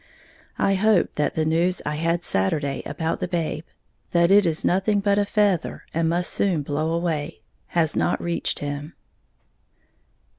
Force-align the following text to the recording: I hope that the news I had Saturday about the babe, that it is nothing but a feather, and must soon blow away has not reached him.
I 0.57 0.73
hope 0.73 1.13
that 1.13 1.35
the 1.35 1.45
news 1.45 1.79
I 1.85 1.93
had 1.97 2.23
Saturday 2.23 2.81
about 2.87 3.19
the 3.19 3.27
babe, 3.27 3.63
that 4.13 4.31
it 4.31 4.47
is 4.47 4.65
nothing 4.65 4.99
but 4.99 5.19
a 5.19 5.25
feather, 5.27 5.83
and 5.93 6.09
must 6.09 6.33
soon 6.33 6.63
blow 6.63 6.91
away 6.91 7.43
has 7.67 7.95
not 7.95 8.19
reached 8.19 8.57
him. 8.57 8.95